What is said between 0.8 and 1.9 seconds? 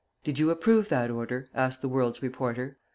that order?'" asked the